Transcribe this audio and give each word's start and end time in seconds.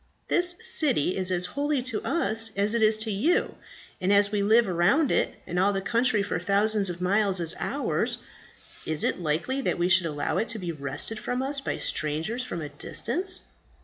This 0.29 0.55
city 0.63 1.15
is 1.15 1.29
as 1.29 1.45
holy 1.45 1.83
to 1.83 2.01
us 2.01 2.49
as 2.55 2.73
it 2.73 2.81
is 2.81 2.97
to 3.05 3.11
you; 3.11 3.53
and 4.01 4.11
as 4.11 4.31
we 4.31 4.41
live 4.41 4.67
around 4.67 5.11
it, 5.11 5.35
and 5.45 5.59
all 5.59 5.71
the 5.73 5.79
country 5.79 6.23
for 6.23 6.39
thousands 6.39 6.89
of 6.89 7.01
miles 7.01 7.39
is 7.39 7.53
ours, 7.59 8.17
is 8.83 9.03
it 9.03 9.19
likely 9.19 9.61
that 9.61 9.77
we 9.77 9.89
should 9.89 10.07
allow 10.07 10.39
it 10.39 10.47
to 10.49 10.57
be 10.57 10.71
wrested 10.71 11.19
from 11.19 11.43
us 11.43 11.61
by 11.61 11.77
strangers 11.77 12.43
from 12.43 12.63
a 12.63 12.69
distance?" 12.69 13.41